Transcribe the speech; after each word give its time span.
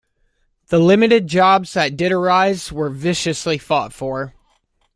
The 0.69 0.79
limited 0.79 1.27
jobs 1.27 1.73
that 1.75 1.95
did 1.95 2.11
arise 2.11 2.71
were 2.71 2.89
viciously 2.89 3.59
fought 3.59 3.93
for. 3.93 4.33